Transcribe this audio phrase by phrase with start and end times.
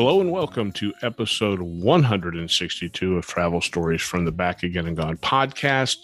[0.00, 5.18] Hello and welcome to episode 162 of Travel Stories from the Back Again and Gone
[5.18, 5.98] podcast,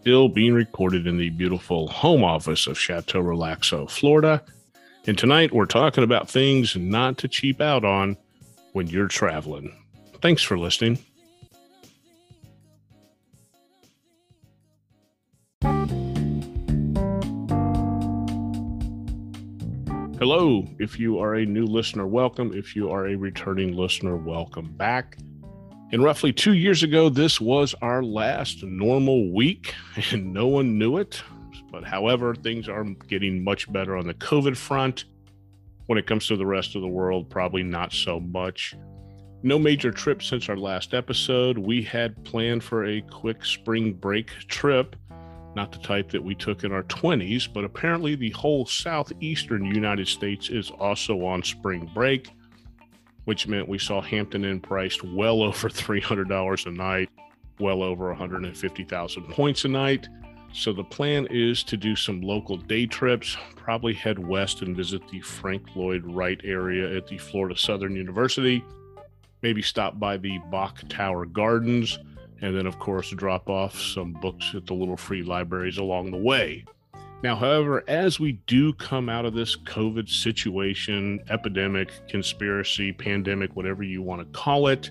[0.00, 4.42] still being recorded in the beautiful home office of Chateau Relaxo, Florida.
[5.06, 8.16] And tonight we're talking about things not to cheap out on
[8.72, 9.76] when you're traveling.
[10.22, 10.98] Thanks for listening.
[20.20, 20.66] Hello.
[20.78, 22.52] If you are a new listener, welcome.
[22.52, 25.16] If you are a returning listener, welcome back.
[25.92, 29.74] And roughly two years ago, this was our last normal week,
[30.12, 31.22] and no one knew it.
[31.72, 35.06] But however, things are getting much better on the COVID front.
[35.86, 38.74] When it comes to the rest of the world, probably not so much.
[39.42, 41.56] No major trip since our last episode.
[41.56, 44.96] We had planned for a quick spring break trip
[45.54, 50.08] not the type that we took in our 20s, but apparently the whole southeastern United
[50.08, 52.30] States is also on spring break,
[53.24, 57.10] which meant we saw Hampton Inn priced well over $300 a night,
[57.58, 60.08] well over 150,000 points a night.
[60.52, 65.06] So the plan is to do some local day trips, probably head west and visit
[65.08, 68.64] the Frank Lloyd Wright area at the Florida Southern University,
[69.42, 71.98] maybe stop by the Bok Tower Gardens
[72.42, 76.16] and then, of course, drop off some books at the little free libraries along the
[76.16, 76.64] way.
[77.22, 83.82] Now, however, as we do come out of this COVID situation, epidemic, conspiracy, pandemic, whatever
[83.82, 84.90] you want to call it,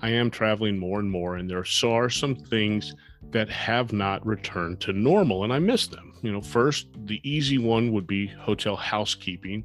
[0.00, 2.94] I am traveling more and more, and there are some things
[3.30, 6.14] that have not returned to normal, and I miss them.
[6.22, 9.64] You know, first, the easy one would be hotel housekeeping.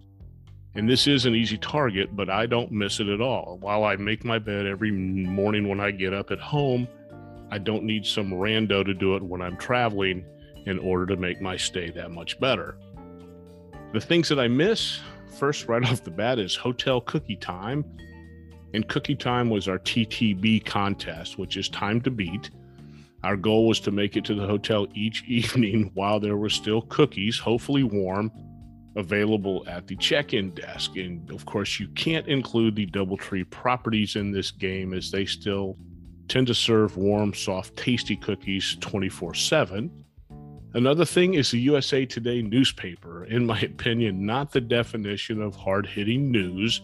[0.76, 3.58] And this is an easy target, but I don't miss it at all.
[3.60, 6.88] While I make my bed every morning when I get up at home,
[7.52, 10.26] I don't need some rando to do it when I'm traveling
[10.66, 12.78] in order to make my stay that much better.
[13.92, 15.00] The things that I miss,
[15.38, 17.84] first, right off the bat, is hotel cookie time.
[18.74, 22.52] And cookie time was our TTB contest, which is time to beat.
[23.24, 26.84] Our goal was to make it to the hotel each evening while there were still
[26.84, 28.32] cookies, hopefully warm,
[28.96, 30.98] available at the check in desk.
[30.98, 35.78] And of course, you can't include the Doubletree properties in this game as they still
[36.30, 39.92] tend to serve warm, soft, tasty cookies 24 7.
[40.76, 45.88] Another thing is the USA Today newspaper, in my opinion, not the definition of hard
[45.88, 46.82] hitting news,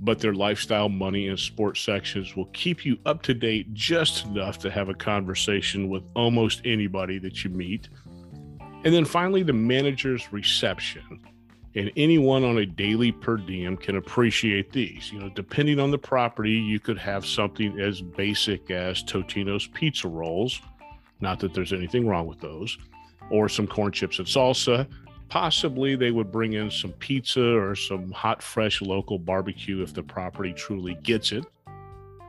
[0.00, 4.58] but their lifestyle, money, and sports sections will keep you up to date just enough
[4.58, 7.88] to have a conversation with almost anybody that you meet.
[8.84, 11.20] And then finally, the manager's reception
[11.76, 15.10] and anyone on a daily per diem can appreciate these.
[15.12, 20.08] You know, depending on the property, you could have something as basic as Totino's pizza
[20.08, 20.60] rolls.
[21.20, 22.78] Not that there's anything wrong with those,
[23.30, 24.86] or some corn chips and salsa.
[25.28, 30.02] Possibly they would bring in some pizza or some hot, fresh local barbecue if the
[30.02, 31.44] property truly gets it.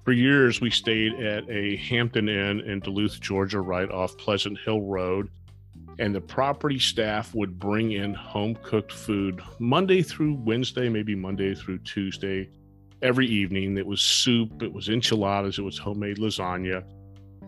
[0.06, 4.82] For years, we stayed at a Hampton Inn in Duluth, Georgia, right off Pleasant Hill
[4.82, 5.30] Road
[6.00, 11.56] and the property staff would bring in home cooked food Monday through Wednesday, maybe Monday
[11.56, 12.50] through Tuesday,
[13.02, 13.78] every evening.
[13.78, 16.84] It was soup, it was enchiladas, it was homemade lasagna.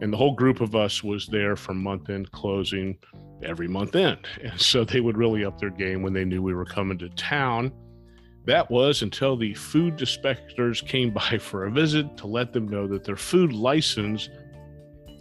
[0.02, 2.97] And the whole group of us was there from month end closing
[3.44, 4.25] every month end.
[4.44, 7.09] And so they would really up their game when they knew we were coming to
[7.09, 7.72] town.
[8.46, 12.88] That was until the food inspectors came by for a visit to let them know
[12.88, 14.30] that their food license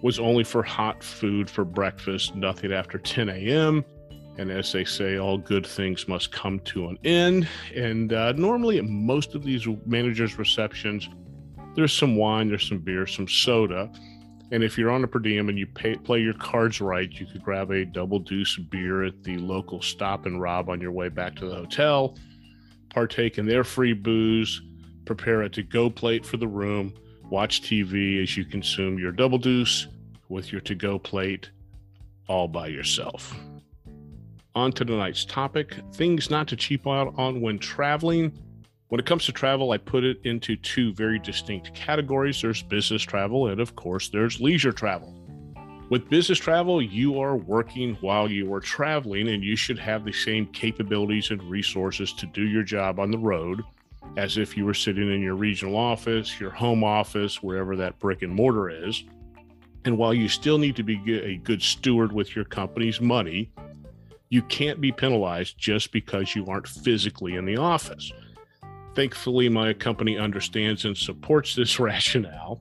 [0.03, 3.85] was only for hot food for breakfast, nothing after 10 a.m.
[4.39, 7.49] And as they say, all good things must come to an end.
[7.75, 11.09] And uh, normally, at most of these managers' receptions,
[11.75, 13.91] there's some wine, there's some beer, some soda.
[14.53, 17.27] And if you're on a per diem and you pay, play your cards right, you
[17.27, 21.09] could grab a double deuce beer at the local stop and rob on your way
[21.09, 22.17] back to the hotel,
[22.91, 24.63] partake in their free booze,
[25.05, 26.95] prepare a to go plate for the room,
[27.31, 29.89] watch TV as you consume your double deuce
[30.29, 31.51] with your to go plate
[32.29, 33.37] all by yourself.
[34.55, 38.33] On to tonight's topic things not to cheap out on when traveling.
[38.89, 43.03] When it comes to travel, I put it into two very distinct categories there's business
[43.03, 45.13] travel, and of course, there's leisure travel.
[45.91, 50.13] With business travel, you are working while you are traveling, and you should have the
[50.13, 53.63] same capabilities and resources to do your job on the road
[54.17, 58.23] as if you were sitting in your regional office, your home office, wherever that brick
[58.23, 59.05] and mortar is.
[59.85, 63.51] And while you still need to be a good steward with your company's money,
[64.31, 68.11] you can't be penalized just because you aren't physically in the office.
[68.95, 72.61] Thankfully, my company understands and supports this rationale.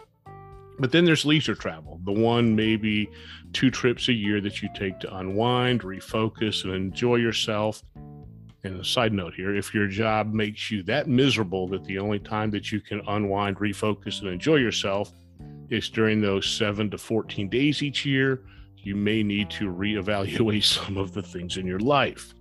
[0.77, 3.09] But then there's leisure travel, the one maybe
[3.53, 7.81] two trips a year that you take to unwind, refocus, and enjoy yourself
[8.65, 12.17] And a side note here if your job makes you that miserable that the only
[12.17, 15.11] time that you can unwind, refocus, and enjoy yourself
[15.69, 18.41] is during those seven to 14 days each year,
[18.77, 22.33] you may need to reevaluate some of the things in your life.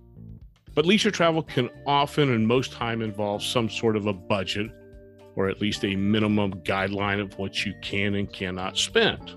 [0.73, 4.71] But leisure travel can often and most time involve some sort of a budget
[5.35, 9.35] or at least a minimum guideline of what you can and cannot spend.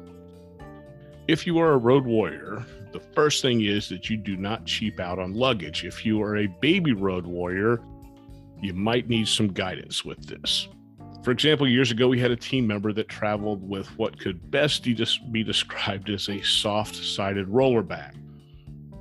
[1.26, 5.00] If you are a road warrior, the first thing is that you do not cheap
[5.00, 5.84] out on luggage.
[5.84, 7.80] If you are a baby road warrior,
[8.60, 10.68] you might need some guidance with this.
[11.22, 14.84] For example, years ago, we had a team member that traveled with what could best
[14.84, 18.14] be described as a soft sided roller bag.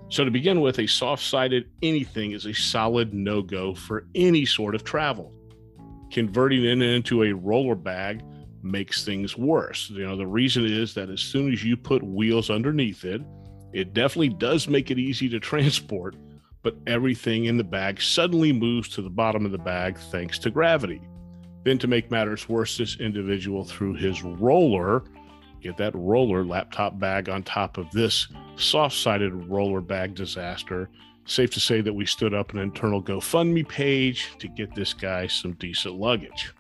[0.10, 4.46] So, to begin with, a soft sided anything is a solid no go for any
[4.46, 5.34] sort of travel.
[6.12, 8.24] Converting it into a roller bag
[8.64, 9.90] makes things worse.
[9.90, 13.22] You know, the reason is that as soon as you put wheels underneath it,
[13.74, 16.16] it definitely does make it easy to transport,
[16.64, 20.50] but everything in the bag suddenly moves to the bottom of the bag thanks to
[20.50, 21.02] gravity.
[21.64, 25.04] Then, to make matters worse, this individual threw his roller,
[25.62, 30.90] get that roller laptop bag on top of this soft sided roller bag disaster.
[31.26, 35.28] Safe to say that we stood up an internal GoFundMe page to get this guy
[35.28, 36.54] some decent luggage.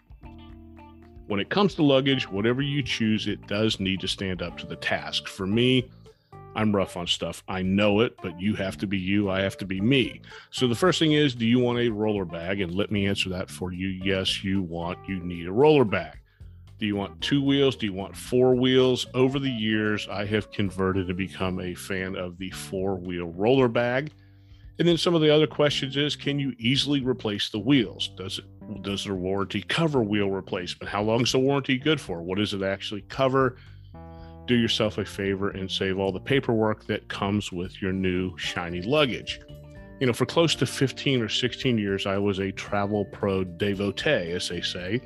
[1.27, 4.65] When it comes to luggage, whatever you choose, it does need to stand up to
[4.65, 5.27] the task.
[5.27, 5.89] For me,
[6.57, 7.43] I'm rough on stuff.
[7.47, 9.29] I know it, but you have to be you.
[9.29, 10.21] I have to be me.
[10.49, 12.61] So the first thing is, do you want a roller bag?
[12.61, 13.87] And let me answer that for you.
[13.87, 16.17] Yes, you want, you need a roller bag.
[16.79, 17.75] Do you want two wheels?
[17.75, 19.05] Do you want four wheels?
[19.13, 23.67] Over the years, I have converted to become a fan of the four wheel roller
[23.67, 24.11] bag.
[24.79, 28.09] And then some of the other questions is can you easily replace the wheels?
[28.17, 28.45] Does it
[28.81, 30.89] does the warranty cover wheel replacement?
[30.89, 32.21] How long is the warranty good for?
[32.21, 33.57] What does it actually cover?
[34.47, 38.81] Do yourself a favor and save all the paperwork that comes with your new shiny
[38.81, 39.41] luggage.
[39.99, 44.31] You know, for close to 15 or 16 years, I was a travel pro devotee,
[44.31, 45.01] as they say.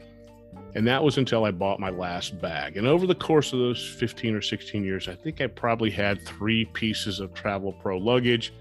[0.76, 2.78] And that was until I bought my last bag.
[2.78, 6.26] And over the course of those 15 or 16 years, I think I probably had
[6.26, 8.54] three pieces of travel pro luggage.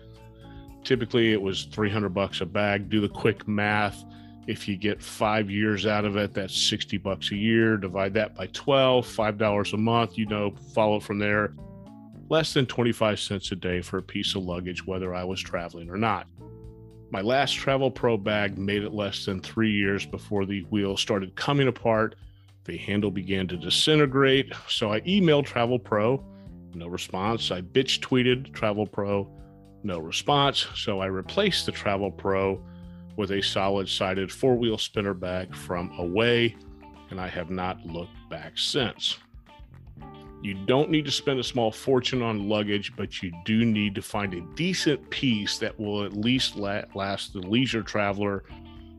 [0.83, 2.89] Typically, it was 300 bucks a bag.
[2.89, 4.05] Do the quick math
[4.51, 7.77] if you get five years out of it, that's 60 bucks a year.
[7.77, 11.55] Divide that by 12, $5 a month, you know, follow it from there.
[12.29, 15.89] Less than 25 cents a day for a piece of luggage, whether I was traveling
[15.89, 16.27] or not.
[17.13, 21.37] My last Travel Pro bag made it less than three years before the wheel started
[21.37, 22.17] coming apart.
[22.65, 24.53] The handle began to disintegrate.
[24.69, 26.25] So I emailed Travel Pro,
[26.75, 27.53] no response.
[27.53, 29.29] I bitch tweeted Travel Pro,
[29.85, 30.67] no response.
[30.75, 32.61] So I replaced the Travel Pro
[33.21, 36.57] with a solid sided four wheel spinner bag from Away,
[37.11, 39.19] and I have not looked back since.
[40.43, 44.01] You don't need to spend a small fortune on luggage, but you do need to
[44.01, 48.45] find a decent piece that will at least last the leisure traveler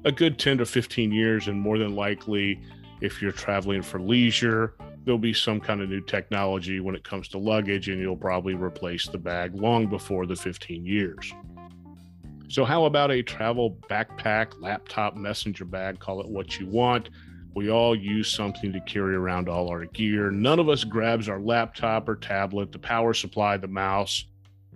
[0.06, 1.48] a good 10 to 15 years.
[1.48, 2.62] And more than likely,
[3.02, 7.28] if you're traveling for leisure, there'll be some kind of new technology when it comes
[7.30, 11.34] to luggage, and you'll probably replace the bag long before the 15 years.
[12.52, 16.00] So, how about a travel backpack, laptop, messenger bag?
[16.00, 17.10] Call it what you want.
[17.56, 20.32] We all use something to carry around all our gear.
[20.32, 24.26] None of us grabs our laptop or tablet, the power supply, the mouse,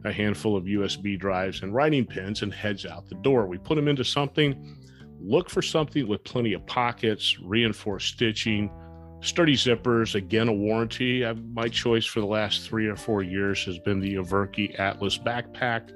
[0.05, 3.45] a handful of USB drives, and writing pens and heads out the door.
[3.45, 4.77] We put them into something.
[5.19, 8.71] Look for something with plenty of pockets, reinforced stitching,
[9.19, 10.15] sturdy zippers.
[10.15, 11.29] Again, a warranty.
[11.51, 15.91] my choice for the last three or four years has been the Averki Atlas backpack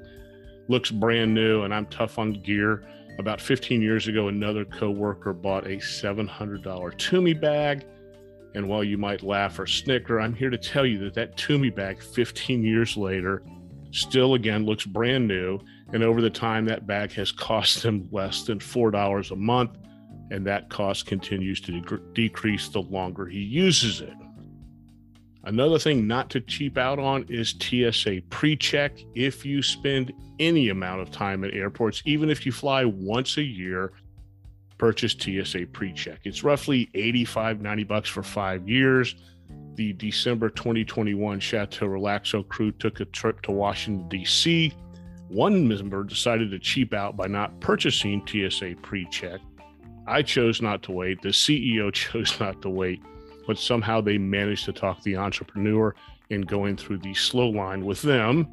[0.69, 2.85] looks brand new, and I'm tough on gear.
[3.17, 7.85] About 15 years ago, another coworker bought a $700 Tumi bag.
[8.55, 11.75] And while you might laugh or snicker, I'm here to tell you that that Tumi
[11.75, 13.43] bag 15 years later
[13.91, 15.59] still again looks brand new.
[15.91, 19.71] And over the time, that bag has cost him less than $4 a month.
[20.31, 24.13] And that cost continues to de- decrease the longer he uses it.
[25.45, 28.99] Another thing not to cheap out on is TSA pre check.
[29.15, 33.43] If you spend any amount of time at airports, even if you fly once a
[33.43, 33.93] year,
[34.77, 36.19] purchase TSA pre check.
[36.25, 39.15] It's roughly 85, 90 bucks for five years.
[39.75, 44.73] The December 2021 Chateau Relaxo crew took a trip to Washington, D.C.
[45.29, 49.39] One member decided to cheap out by not purchasing TSA pre check.
[50.05, 51.21] I chose not to wait.
[51.21, 53.01] The CEO chose not to wait
[53.49, 55.95] but somehow they managed to talk the entrepreneur
[56.29, 58.47] in going through the slow line with them.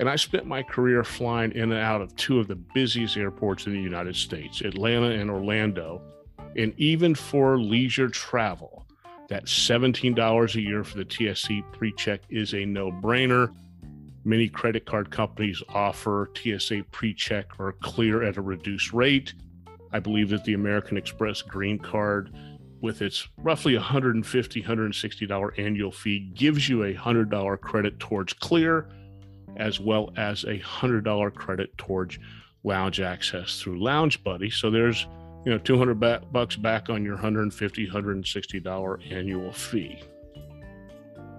[0.00, 3.66] And I spent my career flying in and out of two of the busiest airports
[3.66, 6.02] in the United States, Atlanta and Orlando.
[6.56, 8.88] And even for leisure travel,
[9.28, 13.54] that $17 a year for the TSA pre check is a no brainer.
[14.24, 19.34] Many credit card companies offer TSA pre check or clear at a reduced rate.
[19.92, 22.34] I believe that the American Express Green Card,
[22.80, 24.22] with its roughly $150,
[24.64, 28.88] $160 annual fee, gives you a $100 credit towards clear,
[29.56, 32.18] as well as a $100 credit towards
[32.64, 34.50] lounge access through Lounge Buddy.
[34.50, 35.06] So there's
[35.46, 35.94] you know 200
[36.32, 40.02] bucks back on your $150-$160 annual fee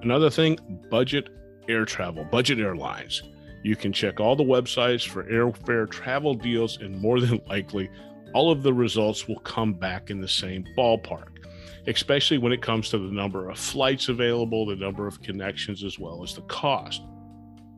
[0.02, 0.58] another thing
[0.90, 1.30] budget
[1.68, 3.24] air travel budget airlines
[3.64, 7.90] you can check all the websites for airfare travel deals and more than likely
[8.38, 11.34] all of the results will come back in the same ballpark
[11.88, 15.98] especially when it comes to the number of flights available the number of connections as
[15.98, 17.02] well as the cost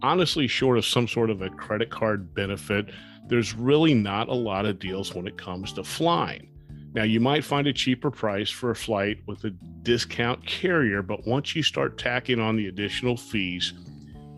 [0.02, 2.90] honestly short of some sort of a credit card benefit
[3.30, 6.50] there's really not a lot of deals when it comes to flying.
[6.94, 9.52] Now, you might find a cheaper price for a flight with a
[9.84, 13.74] discount carrier, but once you start tacking on the additional fees,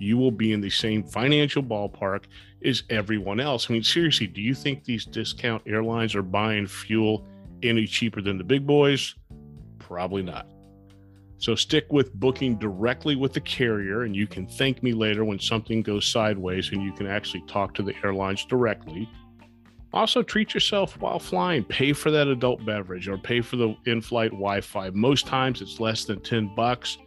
[0.01, 2.23] you will be in the same financial ballpark
[2.65, 3.69] as everyone else.
[3.69, 7.25] I mean, seriously, do you think these discount airlines are buying fuel
[7.63, 9.15] any cheaper than the big boys?
[9.79, 10.47] Probably not.
[11.37, 15.39] So stick with booking directly with the carrier, and you can thank me later when
[15.39, 19.09] something goes sideways and you can actually talk to the airlines directly.
[19.93, 21.63] Also, treat yourself while flying.
[21.63, 24.89] Pay for that adult beverage or pay for the in flight Wi Fi.
[24.91, 26.97] Most times it's less than 10 bucks,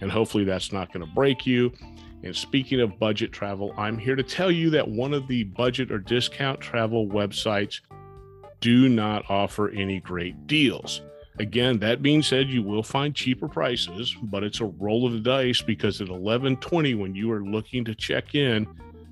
[0.00, 1.72] and hopefully that's not going to break you.
[2.24, 5.92] And speaking of budget travel, I'm here to tell you that one of the budget
[5.92, 7.80] or discount travel websites
[8.60, 11.02] do not offer any great deals.
[11.38, 15.20] Again, that being said, you will find cheaper prices, but it's a roll of the
[15.20, 18.66] dice because at 11:20 when you are looking to check in,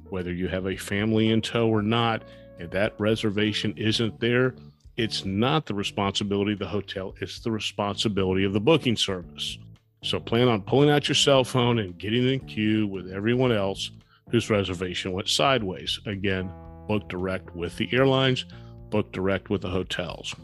[0.08, 2.22] whether you have a family in tow or not,
[2.58, 4.54] and that reservation isn't there,
[4.96, 9.58] it's not the responsibility of the hotel, it's the responsibility of the booking service.
[10.02, 13.92] So plan on pulling out your cell phone and getting in queue with everyone else
[14.30, 16.00] whose reservation went sideways.
[16.06, 16.50] Again,
[16.88, 18.44] book direct with the airlines,
[18.90, 20.34] book direct with the hotels.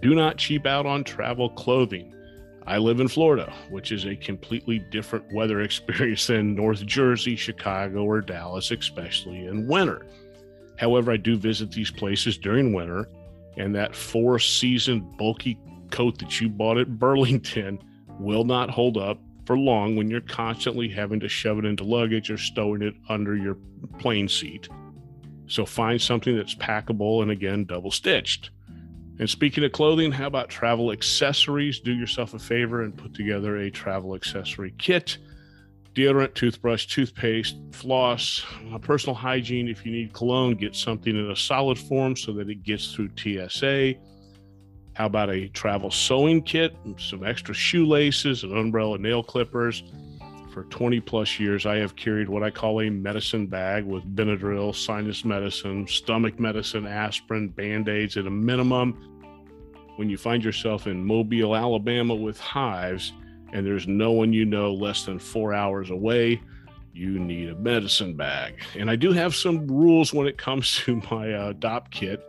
[0.00, 2.14] Do not cheap out on travel clothing.
[2.66, 8.04] I live in Florida, which is a completely different weather experience than North Jersey, Chicago,
[8.04, 10.06] or Dallas, especially in winter.
[10.78, 13.08] However, I do visit these places during winter,
[13.58, 15.58] and that four season bulky
[15.90, 17.78] coat that you bought at Burlington
[18.18, 22.30] will not hold up for long when you're constantly having to shove it into luggage
[22.30, 23.56] or stowing it under your
[23.98, 24.68] plane seat.
[25.46, 28.50] So find something that's packable and again, double stitched.
[29.18, 31.80] And speaking of clothing, how about travel accessories?
[31.80, 35.18] Do yourself a favor and put together a travel accessory kit
[35.94, 39.68] deodorant, toothbrush, toothpaste, floss, uh, personal hygiene.
[39.68, 43.10] If you need cologne, get something in a solid form so that it gets through
[43.16, 43.94] TSA.
[44.94, 49.82] How about a travel sewing kit, some extra shoelaces, an umbrella, nail clippers?
[50.52, 54.74] For 20 plus years, I have carried what I call a medicine bag with Benadryl,
[54.74, 58.92] sinus medicine, stomach medicine, aspirin, band aids at a minimum.
[59.96, 63.14] When you find yourself in Mobile, Alabama with hives,
[63.54, 66.42] and there's no one you know less than four hours away,
[66.92, 68.62] you need a medicine bag.
[68.76, 72.22] And I do have some rules when it comes to my uh, Dopp kit.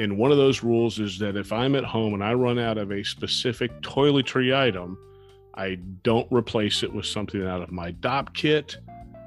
[0.00, 2.78] And one of those rules is that if I'm at home and I run out
[2.78, 4.96] of a specific toiletry item,
[5.54, 8.78] I don't replace it with something out of my Dopp kit.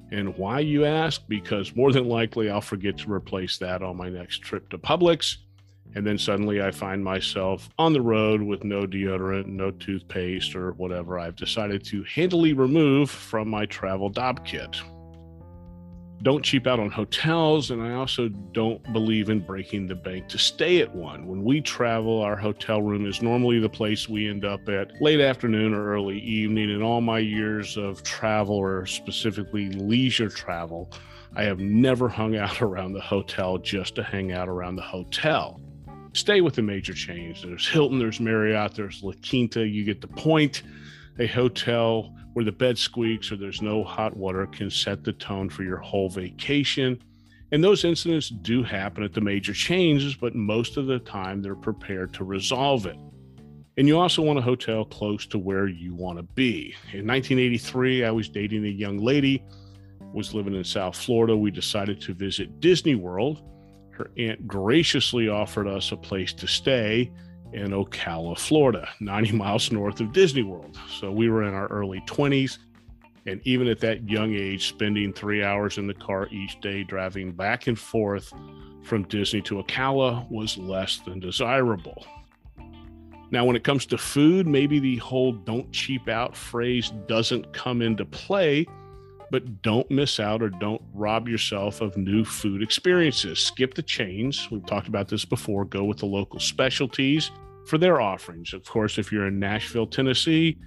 [0.10, 1.22] And why, you ask?
[1.27, 5.38] Because more than likely I'll forget to replace that on my next trip to Publix.
[5.94, 10.72] And then suddenly I find myself on the road with no deodorant, no toothpaste, or
[10.72, 14.82] whatever I've decided to handily remove from my travel Dopp kit
[16.24, 20.38] don't cheap out on hotels, and I also don't believe in breaking the bank to
[20.38, 21.27] stay at one.
[21.27, 25.20] When we travel, our hotel room is normally the place we end up at late
[25.20, 26.70] afternoon or early evening.
[26.70, 30.89] In all my years of travel, or specifically leisure travel,
[31.36, 35.60] I have never hung out around the hotel just to hang out around the hotel.
[36.13, 37.42] Stay with the major chains.
[37.42, 39.68] There's Hilton, there's Marriott, there's La Quinta.
[39.68, 40.63] You get the point.
[41.20, 45.49] A hotel where the bed squeaks or there's no hot water can set the tone
[45.49, 47.01] for your whole vacation.
[47.51, 51.55] And those incidents do happen at the major chains, but most of the time they're
[51.55, 52.97] prepared to resolve it.
[53.77, 56.75] And you also want a hotel close to where you want to be.
[56.91, 59.43] In 1983, I was dating a young lady,
[60.13, 61.35] was living in South Florida.
[61.35, 63.41] We decided to visit Disney World.
[63.91, 67.11] Her aunt graciously offered us a place to stay
[67.53, 70.77] in Ocala, Florida, 90 miles north of Disney World.
[71.00, 72.57] So we were in our early 20s.
[73.25, 77.31] And even at that young age, spending three hours in the car each day driving
[77.31, 78.33] back and forth
[78.83, 82.05] from Disney to Ocala was less than desirable.
[83.31, 87.81] Now, when it comes to food, maybe the whole don't cheap out phrase doesn't come
[87.81, 88.67] into play,
[89.33, 93.43] but don't miss out or don't rob yourself of new food experiences.
[93.43, 94.47] Skip the chains.
[94.51, 95.65] We've talked about this before.
[95.65, 97.31] Go with the local specialties
[97.65, 98.53] for their offerings.
[98.53, 100.59] Of course, if you're in Nashville, Tennessee,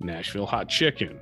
[0.00, 1.18] Nashville hot chicken.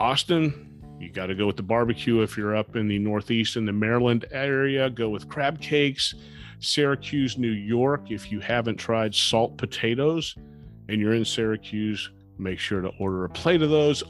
[0.00, 2.20] Austin, you got to go with the barbecue.
[2.20, 6.16] If you're up in the Northeast in the Maryland area, go with crab cakes.
[6.58, 10.34] Syracuse, New York, if you haven't tried salt potatoes
[10.88, 14.02] and you're in Syracuse, make sure to order a plate of those.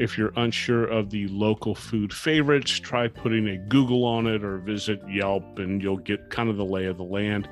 [0.00, 4.56] If you're unsure of the local food favorites, try putting a Google on it or
[4.56, 7.46] visit Yelp and you'll get kind of the lay of the land.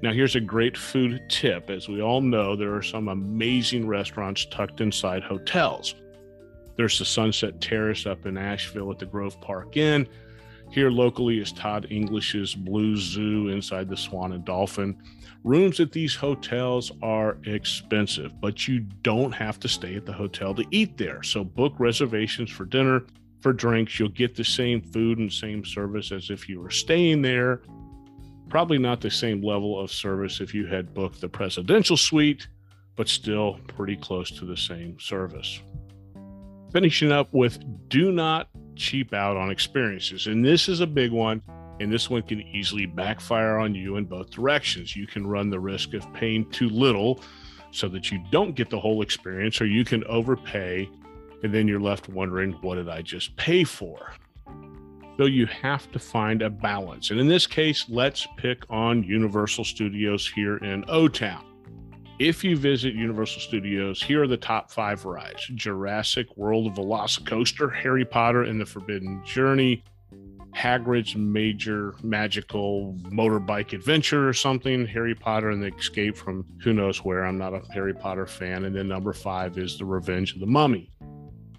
[0.00, 1.68] Now, here's a great food tip.
[1.68, 5.94] As we all know, there are some amazing restaurants tucked inside hotels.
[6.76, 10.08] There's the Sunset Terrace up in Asheville at the Grove Park Inn.
[10.74, 15.00] Here locally is Todd English's Blue Zoo inside the Swan and Dolphin.
[15.44, 20.52] Rooms at these hotels are expensive, but you don't have to stay at the hotel
[20.52, 21.22] to eat there.
[21.22, 23.04] So book reservations for dinner,
[23.40, 24.00] for drinks.
[24.00, 27.62] You'll get the same food and same service as if you were staying there.
[28.48, 32.48] Probably not the same level of service if you had booked the presidential suite,
[32.96, 35.60] but still pretty close to the same service.
[36.72, 40.26] Finishing up with do not cheap out on experiences.
[40.26, 41.42] And this is a big one.
[41.80, 44.94] And this one can easily backfire on you in both directions.
[44.94, 47.20] You can run the risk of paying too little
[47.72, 50.88] so that you don't get the whole experience, or you can overpay
[51.42, 54.12] and then you're left wondering, what did I just pay for?
[55.18, 57.10] So you have to find a balance.
[57.10, 61.44] And in this case, let's pick on Universal Studios here in O Town.
[62.20, 68.04] If you visit Universal Studios, here are the top five rides Jurassic World Velocicoaster, Harry
[68.04, 69.82] Potter and the Forbidden Journey,
[70.54, 76.98] Hagrid's Major Magical Motorbike Adventure or something, Harry Potter and the Escape from Who Knows
[77.04, 77.24] Where.
[77.24, 78.64] I'm not a Harry Potter fan.
[78.64, 80.92] And then number five is The Revenge of the Mummy.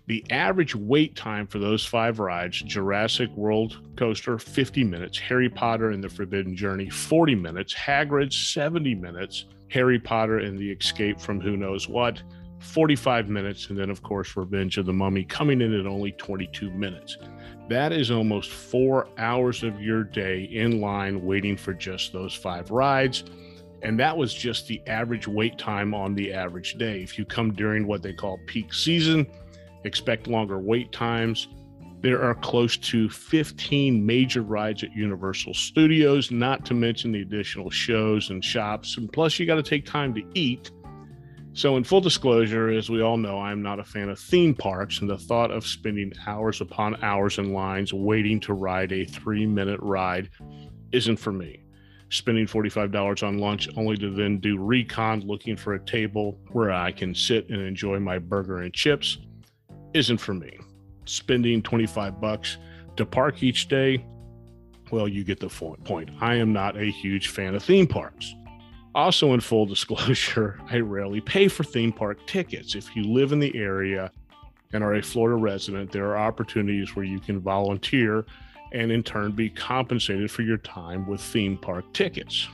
[0.07, 5.89] The average wait time for those five rides Jurassic World Coaster, 50 minutes, Harry Potter
[5.89, 9.45] and the Forbidden Journey, 40 minutes, Hagrid's, 70 minutes.
[9.69, 12.21] Harry Potter and the Escape from Who Knows What,
[12.59, 13.69] 45 minutes.
[13.69, 17.17] And then, of course, Revenge of the Mummy coming in at only 22 minutes.
[17.69, 22.69] That is almost four hours of your day in line waiting for just those five
[22.71, 23.23] rides.
[23.81, 27.01] And that was just the average wait time on the average day.
[27.01, 29.27] If you come during what they call peak season,
[29.83, 31.47] expect longer wait times.
[32.05, 37.71] There are close to 15 major rides at Universal Studios, not to mention the additional
[37.71, 38.97] shows and shops.
[38.97, 40.69] And plus, you got to take time to eat.
[41.53, 45.01] So, in full disclosure, as we all know, I'm not a fan of theme parks,
[45.01, 49.47] and the thought of spending hours upon hours in lines waiting to ride a three
[49.47, 50.29] minute ride
[50.91, 51.63] isn't for me.
[52.09, 56.91] Spending $45 on lunch only to then do recon looking for a table where I
[56.91, 59.17] can sit and enjoy my burger and chips
[59.95, 60.59] isn't for me
[61.05, 62.57] spending 25 bucks
[62.97, 64.05] to park each day,
[64.91, 65.49] well, you get the
[65.83, 66.09] point.
[66.21, 68.35] I am not a huge fan of theme parks.
[68.93, 72.75] Also, in full disclosure, I rarely pay for theme park tickets.
[72.75, 74.11] If you live in the area
[74.73, 78.25] and are a Florida resident, there are opportunities where you can volunteer
[78.71, 82.47] and in turn be compensated for your time with theme park tickets.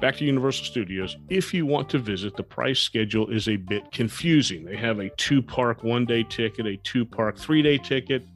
[0.00, 1.18] Back to Universal Studios.
[1.28, 4.64] If you want to visit, the price schedule is a bit confusing.
[4.64, 8.26] They have a two park one day ticket, a two park three day ticket,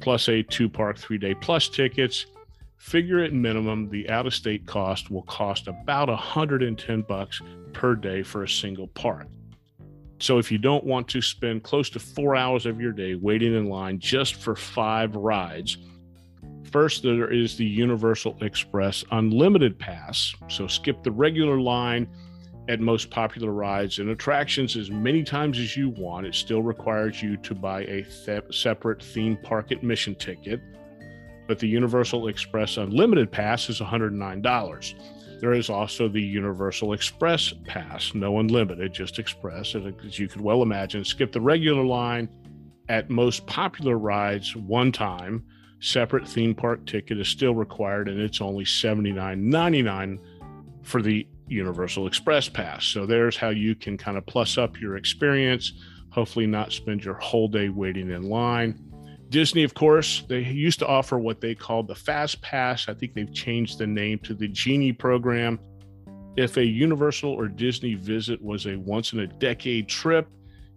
[0.00, 2.26] plus a two park three day plus tickets.
[2.78, 7.40] Figure at minimum, the out of state cost will cost about 110 bucks
[7.72, 9.28] per day for a single park.
[10.18, 13.54] So if you don't want to spend close to four hours of your day waiting
[13.54, 15.78] in line just for five rides,
[16.70, 20.34] First, there is the Universal Express Unlimited Pass.
[20.48, 22.08] So skip the regular line
[22.68, 26.26] at most popular rides and attractions as many times as you want.
[26.26, 30.60] It still requires you to buy a th- separate theme park admission ticket.
[31.46, 35.40] But the Universal Express Unlimited Pass is $109.
[35.40, 39.74] There is also the Universal Express Pass, no unlimited, just express.
[39.74, 42.28] And as you could well imagine, skip the regular line
[42.90, 45.44] at most popular rides one time
[45.80, 50.18] separate theme park ticket is still required and it's only $79.99
[50.82, 52.84] for the Universal Express Pass.
[52.84, 55.72] So there's how you can kind of plus up your experience,
[56.10, 58.84] hopefully, not spend your whole day waiting in line.
[59.28, 62.88] Disney, of course, they used to offer what they called the Fast Pass.
[62.88, 65.58] I think they've changed the name to the Genie program.
[66.36, 70.28] If a Universal or Disney visit was a once in a decade trip,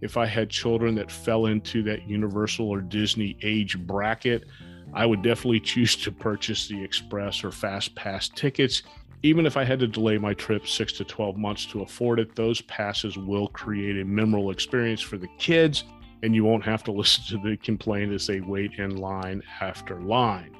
[0.01, 4.45] if I had children that fell into that Universal or Disney age bracket,
[4.93, 8.83] I would definitely choose to purchase the express or fast pass tickets.
[9.23, 12.35] Even if I had to delay my trip six to 12 months to afford it,
[12.35, 15.83] those passes will create a memorable experience for the kids
[16.23, 19.99] and you won't have to listen to the complaint as they wait in line after
[20.01, 20.55] line.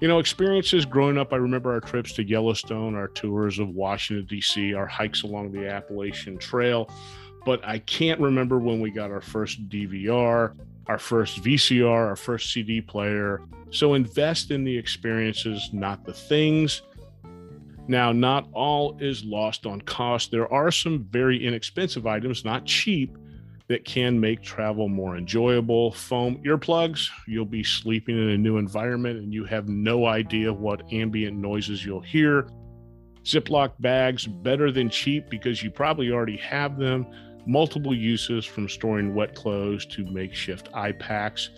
[0.00, 4.26] You know, experiences growing up, I remember our trips to Yellowstone, our tours of Washington,
[4.26, 6.88] D.C., our hikes along the Appalachian Trail.
[7.44, 10.54] But I can't remember when we got our first DVR,
[10.88, 13.42] our first VCR, our first CD player.
[13.70, 16.82] So invest in the experiences, not the things.
[17.86, 20.30] Now, not all is lost on cost.
[20.30, 23.16] There are some very inexpensive items, not cheap,
[23.68, 25.92] that can make travel more enjoyable.
[25.92, 30.90] Foam earplugs, you'll be sleeping in a new environment and you have no idea what
[30.92, 32.48] ambient noises you'll hear.
[33.24, 37.06] Ziploc bags, better than cheap because you probably already have them.
[37.48, 41.48] Multiple uses from storing wet clothes to makeshift eye packs.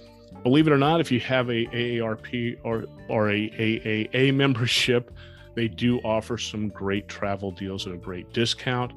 [0.45, 5.11] Believe it or not, if you have a AARP or, or a AAA membership,
[5.57, 8.93] they do offer some great travel deals at a great discount.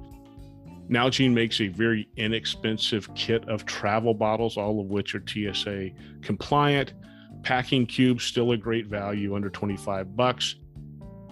[0.87, 5.89] Nalgene makes a very inexpensive kit of travel bottles, all of which are TSA
[6.21, 6.93] compliant.
[7.41, 10.57] Packing cubes still a great value, under 25 bucks.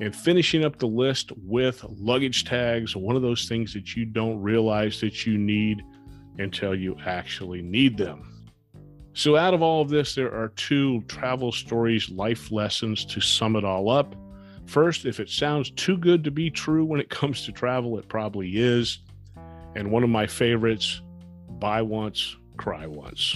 [0.02, 4.42] And finishing up the list with luggage tags, one of those things that you don't
[4.42, 5.84] realize that you need
[6.40, 8.50] until you actually need them.
[9.14, 13.56] So, out of all of this, there are two travel stories, life lessons to sum
[13.56, 14.16] it all up.
[14.66, 18.08] First, if it sounds too good to be true when it comes to travel, it
[18.08, 19.00] probably is.
[19.76, 21.02] And one of my favorites
[21.60, 23.36] buy once, cry once.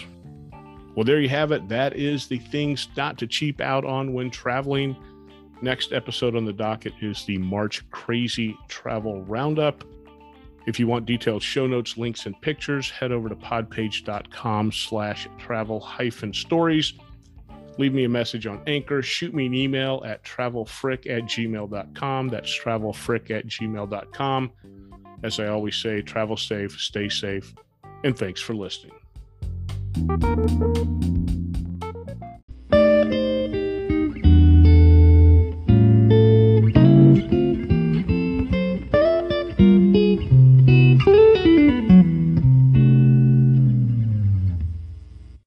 [0.96, 1.70] Well, there you have it.
[1.70, 4.96] That is the things not to cheap out on when traveling.
[5.62, 9.84] Next episode on the docket is the March Crazy Travel Roundup.
[10.66, 15.80] If you want detailed show notes, links, and pictures, head over to podpage.com slash travel
[15.80, 16.94] hyphen stories.
[17.78, 19.02] Leave me a message on Anchor.
[19.02, 22.30] Shoot me an email at travelfrick at gmail.com.
[22.30, 24.52] That's travelfrick at gmail.com.
[25.24, 27.54] As I always say, travel safe, stay safe,
[28.04, 28.94] and thanks for listening.